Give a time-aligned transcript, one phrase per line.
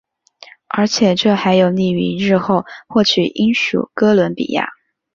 [0.67, 4.67] 而且这还有利于日后获取英属哥伦比亚。